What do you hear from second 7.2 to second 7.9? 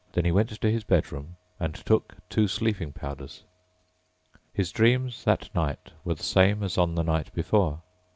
before.